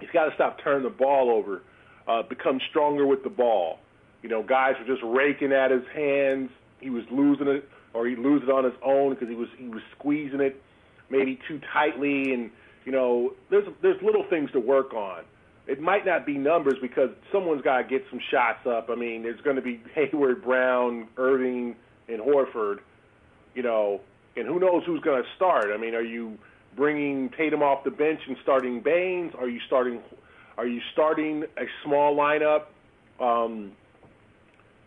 [0.00, 1.62] he's got to stop turning the ball over,
[2.08, 3.78] uh, become stronger with the ball.
[4.22, 6.50] You know, guys were just raking at his hands.
[6.80, 9.68] He was losing it or he'd lose it on his own because he was he
[9.68, 10.60] was squeezing it
[11.10, 12.50] maybe too tightly, and
[12.84, 15.22] you know there's there's little things to work on.
[15.66, 18.90] It might not be numbers because someone's got to get some shots up.
[18.90, 21.76] I mean, there's going to be Hayward, Brown, Irving,
[22.08, 22.80] and Horford,
[23.54, 24.00] you know,
[24.36, 25.66] and who knows who's going to start.
[25.72, 26.38] I mean, are you
[26.76, 29.32] bringing Tatum off the bench and starting Baynes?
[29.38, 30.00] Are you starting?
[30.58, 32.64] Are you starting a small lineup?
[33.20, 33.72] Um,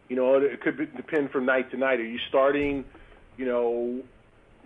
[0.09, 1.99] you know, it could be, depend from night to night.
[1.99, 2.85] Are you starting,
[3.37, 4.01] you know,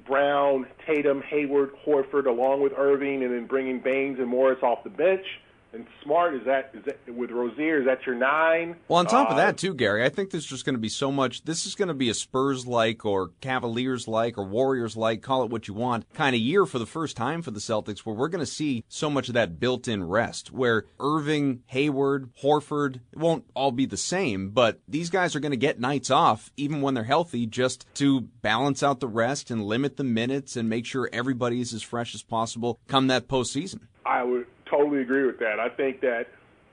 [0.07, 4.89] Brown, Tatum, Hayward, Horford, along with Irving, and then bringing Baynes and Morris off the
[4.89, 5.25] bench?
[5.73, 8.75] And Smart is that is that with Rozier is that your nine?
[8.87, 10.89] Well, on top uh, of that too, Gary, I think there's just going to be
[10.89, 11.43] so much.
[11.43, 15.43] This is going to be a Spurs like or Cavaliers like or Warriors like, call
[15.43, 18.15] it what you want, kind of year for the first time for the Celtics, where
[18.15, 20.51] we're going to see so much of that built-in rest.
[20.51, 25.51] Where Irving, Hayward, Horford it won't all be the same, but these guys are going
[25.51, 29.63] to get nights off even when they're healthy, just to balance out the rest and
[29.63, 33.81] limit the minutes and make sure everybody is as fresh as possible come that postseason.
[34.05, 35.59] I would totally agree with that.
[35.59, 36.27] I think that,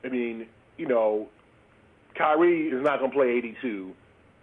[0.04, 0.46] I mean,
[0.78, 1.28] you know,
[2.16, 3.92] Kyrie is not going to play 82.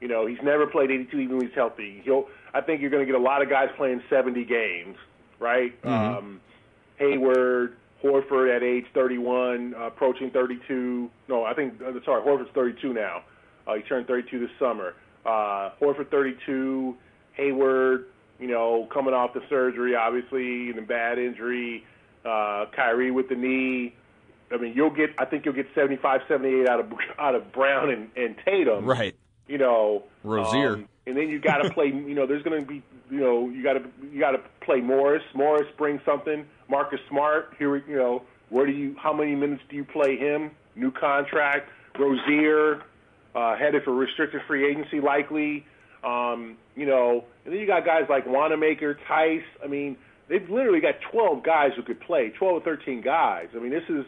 [0.02, 2.02] You know, he's never played 82 even when he's healthy.
[2.04, 2.28] He'll.
[2.54, 4.96] I think you're going to get a lot of guys playing 70 games,
[5.40, 5.82] right?
[5.82, 6.18] Mm-hmm.
[6.18, 6.42] Um,
[6.98, 11.10] Hayward, Horford at age 31, uh, approaching 32.
[11.28, 13.24] No, I think uh, sorry, Horford's 32 now.
[13.68, 14.94] Uh, he turned 32 this summer.
[15.26, 16.96] Uh, Horford 32,
[17.34, 18.06] Hayward,
[18.40, 21.84] you know, coming off the surgery, obviously, and a bad injury
[22.26, 23.96] uh, Kyrie with the knee.
[24.52, 25.12] I mean, you'll get.
[25.18, 28.86] I think you'll get 75, 78 out of out of Brown and, and Tatum.
[28.86, 29.16] Right.
[29.48, 30.74] You know, Rozier.
[30.76, 31.88] Um, and then you got to play.
[31.88, 32.84] You know, there's going to be.
[33.10, 35.24] You know, you got to you got to play Morris.
[35.34, 36.46] Morris brings something.
[36.70, 37.54] Marcus Smart.
[37.58, 38.96] Here, you know, where do you?
[38.98, 40.52] How many minutes do you play him?
[40.76, 41.70] New contract.
[41.98, 42.82] Rozier,
[43.36, 45.66] uh, headed for restricted free agency likely.
[46.04, 49.44] Um, you know, and then you got guys like Wanamaker, Theis.
[49.64, 49.98] I mean,
[50.30, 53.48] they've literally got 12 guys who could play, 12 or 13 guys.
[53.56, 54.06] I mean, this is,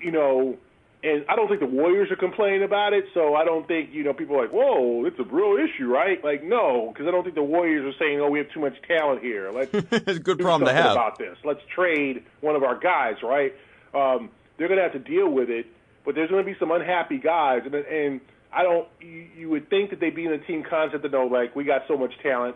[0.00, 0.56] you know,
[1.04, 3.04] and I don't think the Warriors are complaining about it.
[3.12, 6.22] So I don't think you know people are like, whoa, it's a real issue, right?
[6.22, 8.74] Like, no, because I don't think the Warriors are saying, oh, we have too much
[8.86, 9.50] talent here.
[9.50, 11.36] Let's it's a good problem to have about this.
[11.44, 13.52] Let's trade one of our guys, right?
[13.94, 15.66] Um, they're going to have to deal with it,
[16.04, 18.20] but there's going to be some unhappy guys, and and
[18.52, 18.86] I don't.
[19.00, 21.64] You, you would think that they'd be in the team concept to know, like, we
[21.64, 22.54] got so much talent.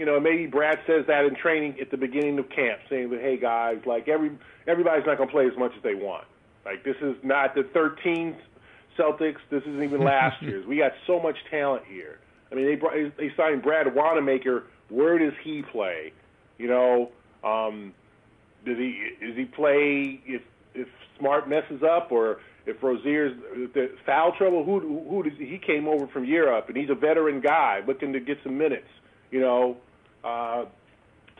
[0.00, 3.20] You know, maybe Brad says that in training at the beginning of camp, saying that,
[3.20, 4.30] hey guys, like every
[4.66, 6.24] everybody's not going to play as much as they want.
[6.64, 8.34] Like this is not the 13
[8.98, 9.36] Celtics.
[9.50, 10.64] This isn't even last year's.
[10.66, 12.18] We got so much talent here.
[12.50, 14.64] I mean, they brought, they signed Brad Wanamaker.
[14.88, 16.14] Where does he play?
[16.56, 17.10] You know,
[17.44, 17.92] um,
[18.64, 20.40] does he does he play if
[20.74, 23.36] if Smart messes up or if Rozier's
[23.74, 24.64] the foul trouble?
[24.64, 28.20] Who who does he came over from Europe and he's a veteran guy looking to
[28.20, 28.88] get some minutes.
[29.30, 29.76] You know,
[30.24, 30.64] uh,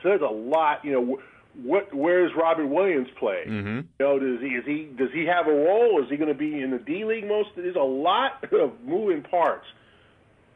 [0.03, 0.85] so there's a lot.
[0.85, 1.21] You know,
[1.63, 3.45] what where does Robert Williams play?
[3.47, 3.77] Mm-hmm.
[3.77, 6.03] You know, does he is he does he have a role?
[6.03, 7.51] Is he going to be in the D League most?
[7.57, 9.67] There's a lot of moving parts.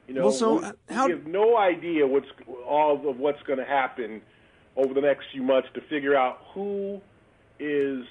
[0.07, 2.27] You know, well, so we, how, we have no idea what's
[2.67, 4.21] all of what's going to happen
[4.77, 7.01] over the next few months to figure out who
[7.59, 8.05] is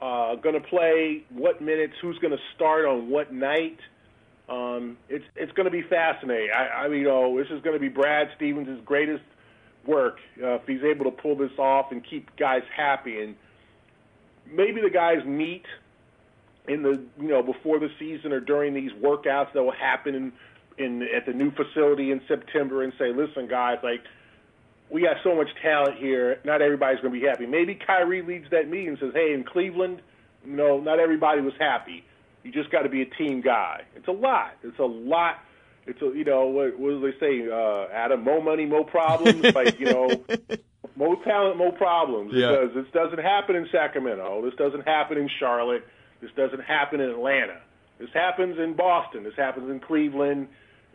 [0.00, 3.78] uh, going to play what minutes, who's going to start on what night.
[4.48, 6.50] Um, it's it's going to be fascinating.
[6.54, 9.24] I, I mean, you know, this is going to be Brad Stevens' greatest
[9.86, 13.20] work uh, if he's able to pull this off and keep guys happy.
[13.20, 13.34] And
[14.50, 15.64] maybe the guys meet
[16.66, 20.32] in the you know before the season or during these workouts that will happen in,
[20.78, 24.00] in at the new facility in September and say, listen, guys, like
[24.90, 26.40] we got so much talent here.
[26.44, 27.46] Not everybody's going to be happy.
[27.46, 30.00] Maybe Kyrie leads that meeting and says, hey, in Cleveland,
[30.44, 32.04] you know, not everybody was happy.
[32.42, 33.82] You just got to be a team guy.
[33.96, 34.52] It's a lot.
[34.62, 35.36] It's a lot
[35.86, 37.48] it's a, you know what, what do they say?
[37.50, 39.44] Uh, Adam, more money, more problems.
[39.54, 40.08] like you know,
[40.96, 42.32] more talent, more problems.
[42.34, 42.50] Yeah.
[42.50, 44.42] Because this doesn't happen in Sacramento.
[44.44, 45.86] This doesn't happen in Charlotte.
[46.20, 47.60] This doesn't happen in Atlanta.
[47.98, 49.24] This happens in Boston.
[49.24, 50.48] This happens in Cleveland.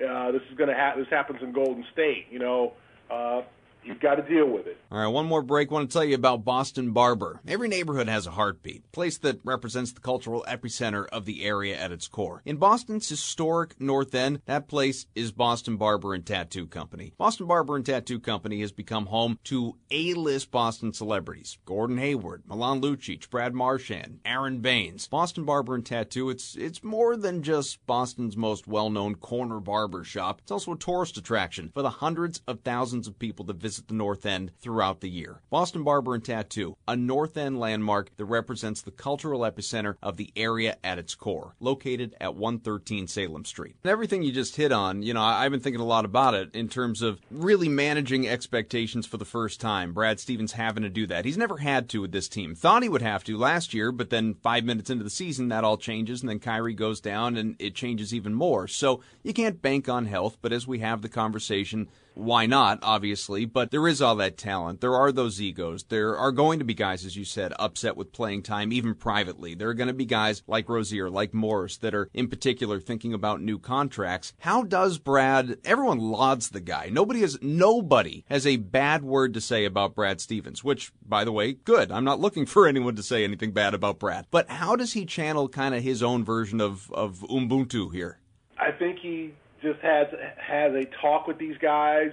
[0.04, 1.02] Uh, this is going to happen.
[1.02, 2.28] This happens in Golden State.
[2.32, 2.74] You know,
[3.10, 3.42] uh,
[3.84, 4.78] You've got to deal with it.
[4.92, 5.72] All right, one more break.
[5.72, 7.40] I want to tell you about Boston Barber.
[7.48, 11.92] Every neighborhood has a heartbeat, place that represents the cultural epicenter of the area at
[11.92, 12.42] its core.
[12.46, 17.14] In Boston's historic North End, that place is Boston Barber and Tattoo Company.
[17.18, 22.82] Boston Barber and Tattoo Company has become home to A-list Boston celebrities: Gordon Hayward, Milan
[22.82, 25.08] Lucic, Brad Marchand, Aron Baynes.
[25.08, 30.42] Boston Barber and Tattoo, it's it's more than just Boston's most well-known corner barber shop.
[30.42, 33.88] It's also a tourist attraction for the hundreds of thousands of people that visit visit
[33.88, 35.42] the North End throughout the year.
[35.52, 40.32] Boston Barber and Tattoo, a North End landmark that represents the cultural epicenter of the
[40.36, 43.76] area at its core, located at 113 Salem Street.
[43.86, 46.68] Everything you just hit on, you know, I've been thinking a lot about it in
[46.68, 49.94] terms of really managing expectations for the first time.
[49.94, 51.26] Brad Stevens having to do that.
[51.26, 52.56] He's never had to with this team.
[52.56, 55.64] Thought he would have to last year, but then five minutes into the season, that
[55.64, 58.68] all changes, and then Kyrie goes down, and it changes even more.
[58.68, 63.46] So you can't bank on health, but as we have the conversation, why not, obviously,
[63.46, 64.82] but there is all that talent.
[64.82, 65.84] There are those egos.
[65.84, 69.56] There are going to be guys, as you said, upset with playing time, even privately.
[69.56, 73.14] There are going to be guys like Rozier, like Morris, that are in particular thinking
[73.14, 74.34] about new contracts.
[74.40, 76.90] How does Brad, everyone lauds the guy.
[76.92, 81.32] Nobody has, nobody has a bad word to say about Brad Stevens, which, by the
[81.32, 81.92] way, good.
[81.92, 84.28] I'm not looking for anyone to say anything bad about Brad.
[84.32, 88.20] But how does he channel kind of his own version of, of Ubuntu here?
[88.58, 92.12] I think he just has has a talk with these guys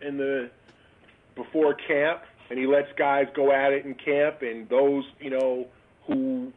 [0.00, 0.50] in the
[1.34, 5.66] before camp, and he lets guys go at it in camp, and those you know
[6.06, 6.52] who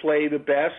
[0.00, 0.74] play the best,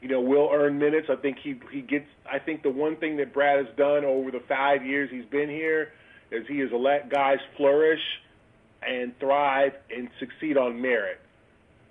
[0.00, 1.08] you know, will earn minutes.
[1.10, 2.06] I think he he gets.
[2.30, 5.48] I think the one thing that Brad has done over the five years he's been
[5.48, 5.92] here
[6.30, 8.02] is he has let guys flourish
[8.86, 11.20] and thrive and succeed on merit.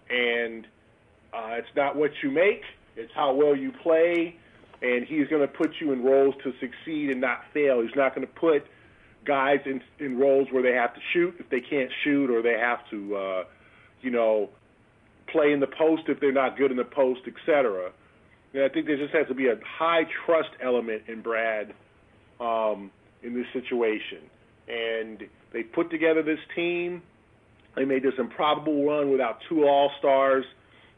[0.10, 0.66] And
[1.34, 2.62] uh, it's not what you make;
[2.96, 4.38] it's how well you play
[4.82, 7.82] and he's going to put you in roles to succeed and not fail.
[7.82, 8.66] He's not going to put
[9.26, 12.58] guys in in roles where they have to shoot if they can't shoot, or they
[12.60, 13.44] have to, uh,
[14.02, 14.50] you know,
[15.32, 17.92] play in the post if they're not good in the post, etc.
[18.54, 21.74] And I think there just has to be a high trust element in Brad
[22.40, 22.92] um,
[23.24, 24.20] in this situation.
[24.68, 27.02] And they put together this team.
[27.76, 30.46] They made this improbable run without two All Stars.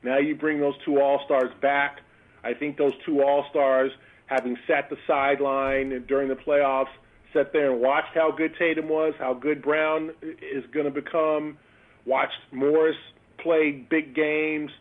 [0.04, 2.00] Now you bring those two All Stars back
[2.44, 3.92] I think those two All Stars,
[4.28, 6.90] having sat the sideline during the playoffs,
[7.34, 11.58] sat there and watched how good Tatum was, how good Brown is going to become,
[12.06, 12.98] watched Morris
[13.38, 14.72] play big games,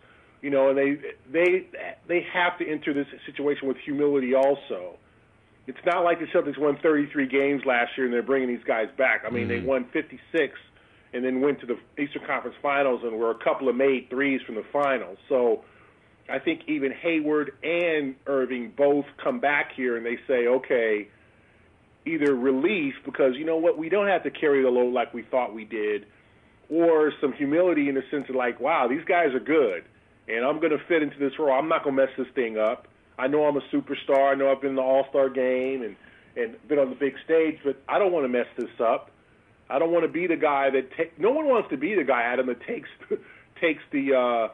[0.43, 0.99] you know, and they
[1.31, 1.67] they
[2.07, 4.97] they have to enter this situation with humility also.
[5.67, 8.87] It's not like the Celtics won 33 games last year and they're bringing these guys
[8.97, 9.25] back.
[9.27, 9.61] I mean, mm-hmm.
[9.61, 10.55] they won 56
[11.13, 14.41] and then went to the Eastern Conference Finals and were a couple of made threes
[14.47, 15.19] from the finals.
[15.29, 15.65] So
[16.29, 21.09] I think even Hayward and Irving both come back here and they say, okay,
[22.07, 25.23] either relief because you know what, we don't have to carry the load like we
[25.23, 26.07] thought we did,
[26.69, 29.85] or some humility in the sense of like, wow, these guys are good,
[30.29, 31.53] and I'm going to fit into this role.
[31.53, 32.89] I'm not going to mess this thing up.
[33.19, 34.33] I know I'm a superstar.
[34.33, 35.97] I know I've been in the All Star game and
[36.37, 39.11] and been on the big stage, but I don't want to mess this up.
[39.69, 41.19] I don't want to be the guy that take.
[41.19, 42.89] No one wants to be the guy, Adam, that takes
[43.61, 44.49] takes the uh,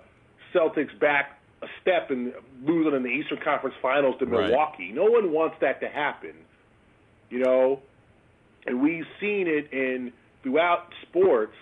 [0.55, 2.33] Celtics back a step and
[2.64, 4.87] losing in the Eastern Conference Finals to Milwaukee.
[4.87, 4.95] Right.
[4.95, 6.35] No one wants that to happen,
[7.31, 7.81] you know.
[8.67, 10.12] And we've seen it in
[10.43, 11.55] throughout sports.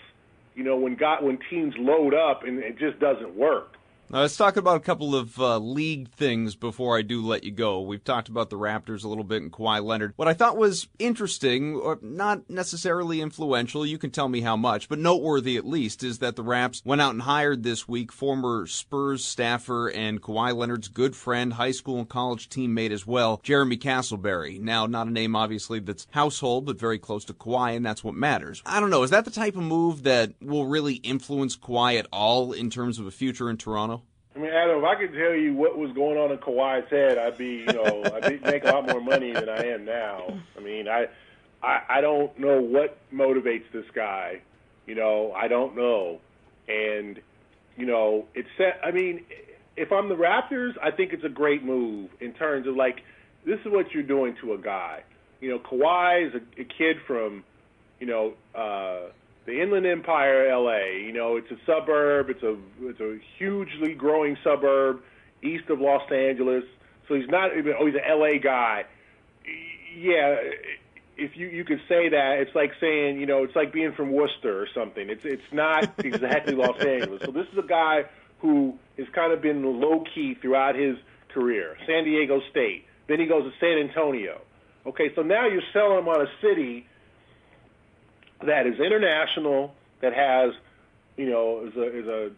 [0.54, 3.76] You know, when got when teams load up and it just doesn't work.
[4.12, 7.50] Now, let's talk about a couple of uh, league things before I do let you
[7.50, 7.80] go.
[7.80, 10.12] We've talked about the Raptors a little bit and Kawhi Leonard.
[10.16, 14.90] What I thought was interesting, or not necessarily influential, you can tell me how much,
[14.90, 18.66] but noteworthy at least, is that the Raps went out and hired this week former
[18.66, 23.78] Spurs staffer and Kawhi Leonard's good friend, high school and college teammate as well, Jeremy
[23.78, 24.60] Castleberry.
[24.60, 28.14] Now, not a name obviously that's household, but very close to Kawhi, and that's what
[28.14, 28.62] matters.
[28.66, 32.08] I don't know, is that the type of move that will really influence Kawhi at
[32.12, 34.01] all in terms of a future in Toronto?
[34.34, 37.18] I mean, Adam, if I could tell you what was going on in Kawhi's head,
[37.18, 40.38] I'd be, you know, I'd make a lot more money than I am now.
[40.56, 41.06] I mean, I,
[41.62, 44.40] I, I don't know what motivates this guy.
[44.86, 46.18] You know, I don't know,
[46.66, 47.20] and
[47.76, 48.48] you know, it's.
[48.82, 49.24] I mean,
[49.76, 53.02] if I'm the Raptors, I think it's a great move in terms of like,
[53.46, 55.04] this is what you're doing to a guy.
[55.40, 57.44] You know, Kawhi is a, a kid from,
[58.00, 58.34] you know.
[58.54, 59.10] uh
[59.46, 61.04] the Inland Empire, LA.
[61.04, 62.30] You know, it's a suburb.
[62.30, 65.02] It's a it's a hugely growing suburb
[65.42, 66.64] east of Los Angeles.
[67.08, 68.84] So he's not even oh he's an LA guy.
[69.96, 70.36] Yeah,
[71.16, 74.12] if you you could say that, it's like saying you know it's like being from
[74.12, 75.08] Worcester or something.
[75.10, 77.22] It's it's not exactly Los Angeles.
[77.24, 78.04] So this is a guy
[78.38, 80.96] who has kind of been low key throughout his
[81.32, 81.76] career.
[81.86, 82.86] San Diego State.
[83.08, 84.40] Then he goes to San Antonio.
[84.86, 86.86] Okay, so now you're selling him on a city
[88.46, 90.52] that is international, that has,
[91.16, 92.30] you know, is a is a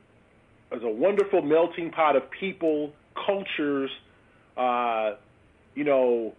[0.77, 3.91] is a wonderful melting pot of people, cultures,
[4.57, 5.13] uh,
[5.75, 6.35] you know,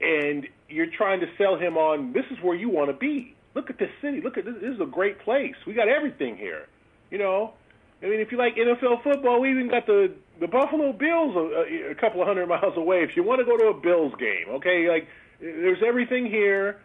[0.00, 3.34] and you're trying to sell him on this is where you want to be.
[3.54, 4.20] Look at this city.
[4.20, 4.54] Look at this.
[4.60, 5.54] This is a great place.
[5.66, 6.66] We got everything here.
[7.10, 7.52] You know,
[8.02, 11.90] I mean, if you like NFL football, we even got the the Buffalo Bills a,
[11.90, 13.02] a couple of hundred miles away.
[13.02, 15.06] If you want to go to a Bills game, okay, like
[15.40, 16.80] there's everything here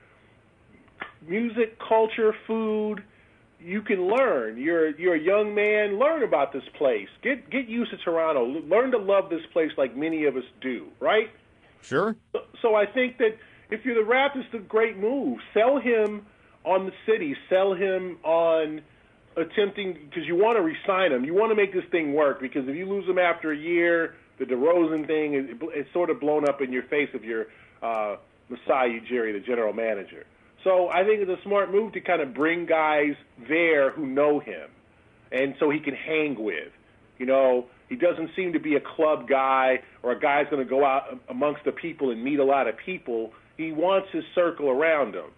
[1.25, 3.03] music, culture, food.
[3.59, 4.57] You can learn.
[4.57, 5.97] You're you're a young man.
[5.99, 7.07] Learn about this place.
[7.23, 8.45] Get get used to Toronto.
[8.45, 10.87] Learn to love this place like many of us do.
[10.99, 11.29] Right?
[11.81, 12.15] Sure.
[12.33, 13.37] So, so I think that
[13.69, 15.39] if you're the Raptors, it's a great move.
[15.53, 16.25] Sell him
[16.63, 17.35] on the city.
[17.49, 18.81] Sell him on
[19.37, 21.23] attempting because you want to resign him.
[21.23, 24.15] You want to make this thing work because if you lose him after a year,
[24.39, 25.33] the DeRozan thing
[25.75, 27.47] is sort of blown up in your face of your
[27.81, 28.17] uh,
[28.49, 30.25] Masai Ujiri, the general manager.
[30.63, 33.15] So I think it's a smart move to kind of bring guys
[33.47, 34.69] there who know him,
[35.31, 36.71] and so he can hang with.
[37.17, 40.69] You know, he doesn't seem to be a club guy or a guy's going to
[40.69, 43.33] go out amongst the people and meet a lot of people.
[43.55, 45.31] He wants his circle around him.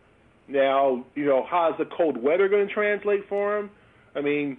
[0.48, 3.70] Now, you know, how's the cold weather going to translate for him?
[4.16, 4.58] I mean,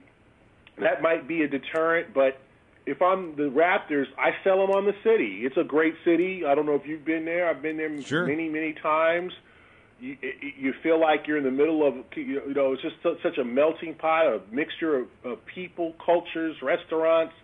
[0.79, 2.41] that might be a deterrent, but
[2.87, 5.41] if I'm the Raptors, I sell them on the city.
[5.43, 6.45] It's a great city.
[6.47, 7.49] I don't know if you've been there.
[7.49, 8.27] I've been there sure.
[8.27, 9.33] many, many times
[10.01, 10.17] you,
[10.59, 13.95] you feel like you're in the middle of you know it's just such a melting
[13.95, 17.35] pot, a mixture of, of people, cultures, restaurants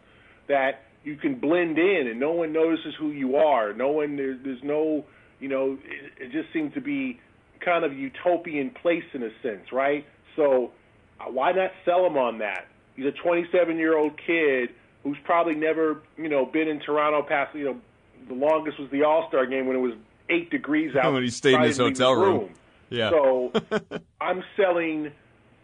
[0.48, 3.72] that you can blend in and no one notices who you are.
[3.72, 5.04] No one there's, there's no
[5.38, 7.20] you know it, it just seems to be
[7.64, 10.04] kind of utopian place in a sense, right?
[10.34, 10.72] So
[11.20, 12.66] uh, why not sell him on that?
[12.94, 14.70] He's a 27 year old kid
[15.02, 17.80] who's probably never you know been in Toronto past you know
[18.28, 19.94] the longest was the All Star game when it was
[20.28, 21.12] eight degrees out.
[21.12, 22.38] When he stayed in his hotel room.
[22.38, 22.54] room.
[22.90, 23.10] Yeah.
[23.10, 23.52] So
[24.20, 25.12] I'm selling,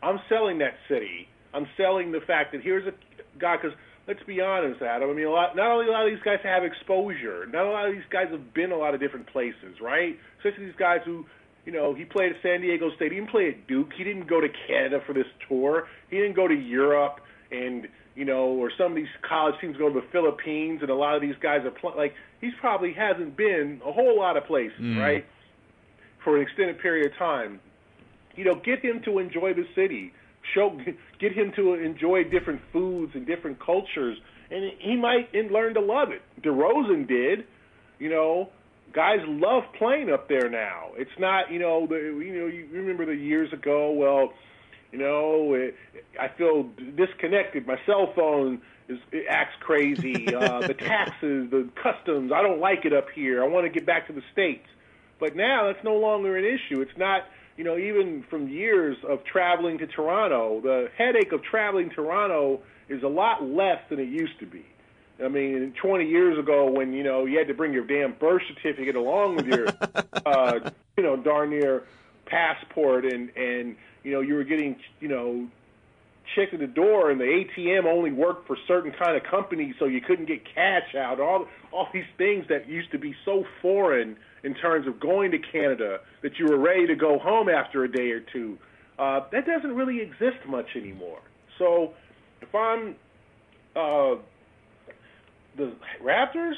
[0.02, 1.28] I'm selling that city.
[1.54, 2.94] I'm selling the fact that here's a
[3.38, 5.10] guy because let's be honest, Adam.
[5.10, 5.56] I mean, a lot.
[5.56, 7.46] Not only a lot of these guys have exposure.
[7.46, 10.18] Not a lot of these guys have been a lot of different places, right?
[10.38, 11.26] Especially these guys who,
[11.64, 13.12] you know, he played at San Diego State.
[13.12, 13.90] He didn't play at Duke.
[13.96, 15.88] He didn't go to Canada for this tour.
[16.10, 17.20] He didn't go to Europe
[17.52, 20.94] and you know, or some of these college teams go to the Philippines, and a
[20.94, 24.44] lot of these guys are pl- like he's probably hasn't been a whole lot of
[24.44, 24.98] places, mm.
[24.98, 25.24] right,
[26.24, 27.60] for an extended period of time.
[28.36, 30.12] You know, get him to enjoy the city.
[30.54, 30.78] Show,
[31.20, 34.18] get him to enjoy different foods and different cultures,
[34.50, 36.22] and he might learn to love it.
[36.42, 37.44] DeRozan did,
[37.98, 38.48] you know.
[38.92, 40.90] Guys love playing up there now.
[40.96, 43.90] It's not, you know, the, you know, you remember the years ago.
[43.92, 44.34] Well,
[44.92, 45.74] You know, it,
[46.20, 47.66] I feel disconnected.
[47.66, 50.28] My cell phone is it acts crazy.
[50.42, 53.44] Uh, the taxes, the customs, I don't like it up here.
[53.44, 54.66] I want to get back to the states.
[55.20, 56.80] But now that's no longer an issue.
[56.80, 57.22] It's not,
[57.56, 62.60] you know, even from years of traveling to Toronto, the headache of traveling to Toronto
[62.88, 64.64] is a lot less than it used to be.
[65.22, 68.42] I mean, 20 years ago, when you know you had to bring your damn birth
[68.48, 69.68] certificate along with your,
[70.26, 71.84] uh, you know, darn near
[72.26, 75.48] passport, and and you know you were getting you know
[76.34, 79.86] checked at the door, and the ATM only worked for certain kind of companies, so
[79.86, 81.20] you couldn't get cash out.
[81.20, 85.38] All all these things that used to be so foreign in terms of going to
[85.38, 88.58] Canada that you were ready to go home after a day or two.
[88.98, 91.20] Uh, that doesn't really exist much anymore.
[91.58, 91.94] So
[92.40, 92.96] if I'm
[93.74, 94.16] uh,
[95.56, 95.72] the
[96.02, 96.54] Raptors,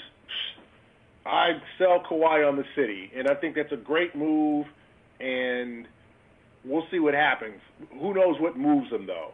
[1.26, 4.66] I'd sell Kawhi on the city, and I think that's a great move.
[5.20, 5.86] And
[6.64, 7.60] we'll see what happens.
[8.00, 9.32] Who knows what moves them though?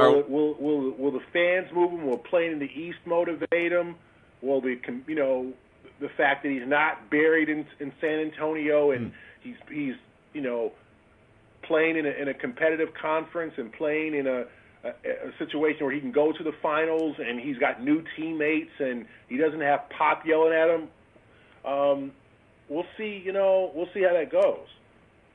[0.00, 2.06] Will, will, will, will the fans move him?
[2.06, 3.96] Will playing in the East motivate him?
[4.42, 5.52] Will the you know
[6.00, 9.14] the fact that he's not buried in, in San Antonio and mm.
[9.40, 9.94] he's he's
[10.32, 10.72] you know
[11.62, 14.44] playing in a, in a competitive conference and playing in a,
[14.84, 18.70] a, a situation where he can go to the finals and he's got new teammates
[18.78, 20.88] and he doesn't have Pop yelling at him.
[21.64, 22.12] Um,
[22.68, 23.22] we'll see.
[23.24, 24.66] You know, we'll see how that goes.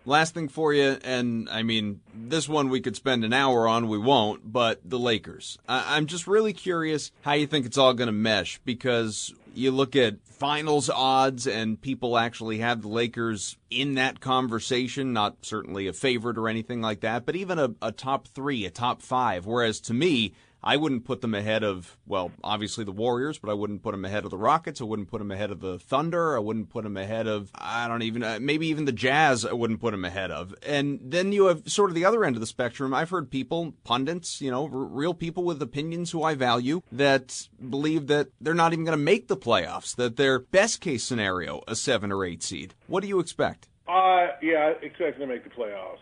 [0.05, 3.87] Last thing for you, and I mean, this one we could spend an hour on,
[3.87, 5.57] we won't, but the Lakers.
[5.67, 9.71] I- I'm just really curious how you think it's all going to mesh because you
[9.71, 15.87] look at finals odds and people actually have the Lakers in that conversation, not certainly
[15.87, 19.45] a favorite or anything like that, but even a, a top three, a top five.
[19.45, 20.33] Whereas to me,
[20.63, 24.05] I wouldn't put them ahead of, well, obviously the Warriors, but I wouldn't put them
[24.05, 24.79] ahead of the Rockets.
[24.79, 26.35] I wouldn't put them ahead of the Thunder.
[26.35, 29.53] I wouldn't put them ahead of, I don't even, uh, maybe even the Jazz I
[29.53, 30.55] wouldn't put them ahead of.
[30.65, 32.93] And then you have sort of the other end of the spectrum.
[32.93, 37.49] I've heard people, pundits, you know, r- real people with opinions who I value that
[37.69, 41.61] believe that they're not even going to make the playoffs, that their best case scenario,
[41.67, 42.73] a seven or eight seed.
[42.87, 43.67] What do you expect?
[43.87, 45.97] Uh, yeah, I expect them to make the playoffs.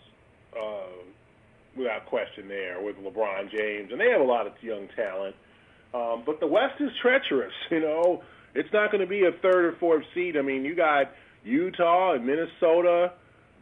[0.55, 1.03] Uh,
[1.75, 5.35] without question there with LeBron James, and they have a lot of young talent.
[5.93, 7.53] Um, but the West is treacherous.
[7.71, 10.35] You know, it's not going to be a third or fourth seed.
[10.35, 11.11] I mean, you got
[11.43, 13.13] Utah and Minnesota,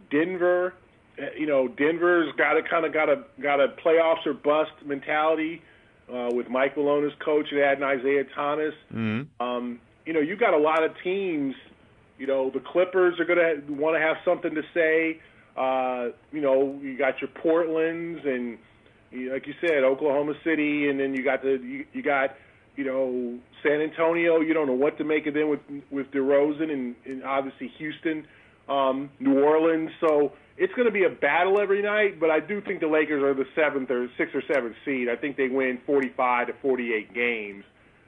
[0.09, 0.73] Denver.
[1.17, 4.71] Eh, you know, Denver's got a kind of got a got a playoffs or bust
[4.85, 5.61] mentality
[6.11, 8.73] uh, with Mike Malone as coach and adding Isaiah Thomas.
[8.93, 9.45] Mm-hmm.
[9.45, 11.55] Um, you know, you got a lot of teams.
[12.17, 15.21] You know, the Clippers are going to want to have something to say.
[15.59, 18.57] Uh, you know, you got your Portlands and
[19.11, 22.35] like you said, Oklahoma City, and then you got the you, you got
[22.75, 24.39] you know San Antonio.
[24.39, 25.59] You don't know what to make of them with
[25.91, 28.25] with DeRozan and, and obviously Houston,
[28.69, 29.89] um, New Orleans.
[29.99, 32.19] So it's going to be a battle every night.
[32.19, 35.09] But I do think the Lakers are the seventh or sixth or seventh seed.
[35.09, 37.65] I think they win 45 to 48 games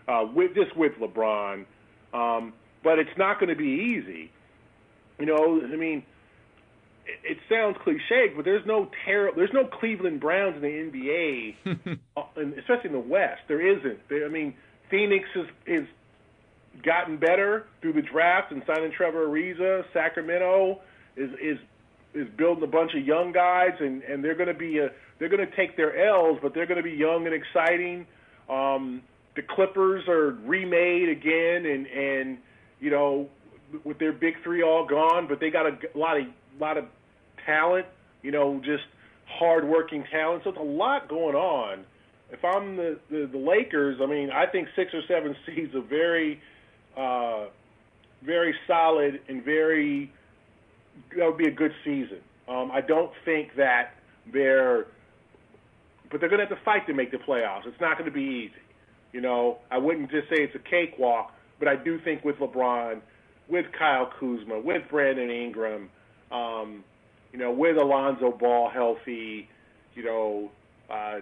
[0.08, 1.66] uh, with just with LeBron.
[2.14, 4.32] Um, but it's not going to be easy.
[5.20, 6.04] You know, I mean
[7.06, 12.22] it sounds cliche, but there's no ter- there's no Cleveland Browns in the NBA, uh,
[12.60, 13.42] especially in the West.
[13.48, 14.00] There isn't.
[14.12, 14.54] I mean,
[14.90, 15.88] Phoenix has is
[16.84, 19.84] gotten better through the draft and signing Trevor Ariza.
[19.94, 20.82] Sacramento
[21.16, 21.58] is is
[22.14, 24.90] is building a bunch of young guys, and and they're going to be a
[25.20, 28.06] they're going to take their L's, but they're going to be young and exciting.
[28.50, 29.02] Um,
[29.36, 32.38] the Clippers are remade again, and and
[32.80, 33.30] you know
[33.84, 36.26] with their big three all gone, but they got a, a lot of
[36.62, 36.86] lot of
[37.46, 37.86] talent,
[38.22, 38.84] you know, just
[39.28, 40.44] hardworking talent.
[40.44, 41.86] So it's a lot going on.
[42.32, 45.82] If I'm the, the, the Lakers, I mean, I think six or seven seeds are
[45.82, 46.40] very,
[46.98, 47.46] uh,
[48.24, 50.12] very solid and very.
[51.18, 52.20] That would be a good season.
[52.48, 53.94] Um, I don't think that
[54.32, 54.86] they're,
[56.10, 57.66] but they're going to have to fight to make the playoffs.
[57.66, 58.62] It's not going to be easy.
[59.14, 63.02] You know, I wouldn't just say it's a cakewalk, but I do think with LeBron,
[63.50, 65.90] with Kyle Kuzma, with Brandon Ingram,
[66.32, 66.84] um,
[67.32, 69.50] you know, with Lonzo Ball healthy,
[69.96, 70.52] you know,
[70.90, 71.20] uh,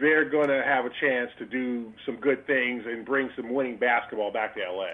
[0.00, 3.76] they're going to have a chance to do some good things and bring some winning
[3.76, 4.86] basketball back to LA.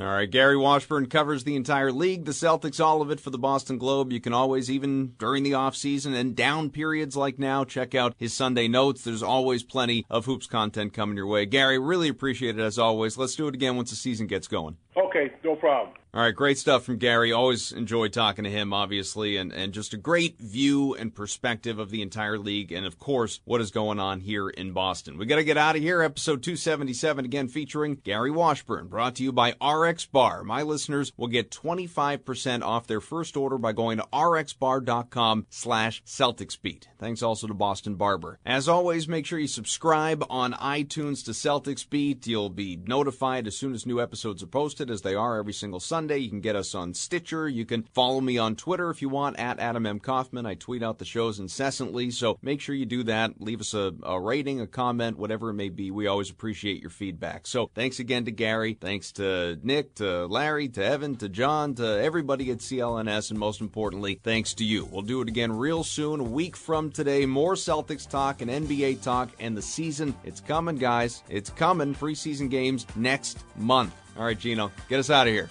[0.00, 3.36] All right, Gary Washburn covers the entire league, the Celtics, all of it for the
[3.36, 4.10] Boston Globe.
[4.10, 8.14] You can always, even during the off season and down periods like now, check out
[8.16, 9.04] his Sunday notes.
[9.04, 11.44] There's always plenty of hoops content coming your way.
[11.44, 13.18] Gary, really appreciate it as always.
[13.18, 14.78] Let's do it again once the season gets going.
[14.96, 15.94] Okay, no problem.
[16.14, 17.32] All right, great stuff from Gary.
[17.32, 21.88] Always enjoy talking to him, obviously, and, and just a great view and perspective of
[21.88, 25.16] the entire league and, of course, what is going on here in Boston.
[25.16, 26.02] We got to get out of here.
[26.02, 30.44] Episode 277, again, featuring Gary Washburn, brought to you by RX Bar.
[30.44, 36.88] My listeners will get 25% off their first order by going to rxbar.com slash CelticsBeat.
[36.98, 38.38] Thanks also to Boston Barber.
[38.44, 42.26] As always, make sure you subscribe on iTunes to Celtics Beat.
[42.26, 45.80] You'll be notified as soon as new episodes are posted, as they are every single
[45.80, 46.02] Sunday.
[46.02, 46.18] Sunday.
[46.18, 47.48] You can get us on Stitcher.
[47.48, 50.00] You can follow me on Twitter if you want, at Adam M.
[50.00, 50.46] Kaufman.
[50.46, 53.40] I tweet out the shows incessantly, so make sure you do that.
[53.40, 55.92] Leave us a, a rating, a comment, whatever it may be.
[55.92, 57.46] We always appreciate your feedback.
[57.46, 58.76] So thanks again to Gary.
[58.80, 63.60] Thanks to Nick, to Larry, to Evan, to John, to everybody at CLNS, and most
[63.60, 64.86] importantly, thanks to you.
[64.86, 67.26] We'll do it again real soon, a week from today.
[67.26, 70.16] More Celtics talk and NBA talk, and the season.
[70.24, 71.22] It's coming, guys.
[71.28, 71.94] It's coming.
[71.94, 74.01] Preseason games next month.
[74.16, 75.48] All right, Gino, get us out of here.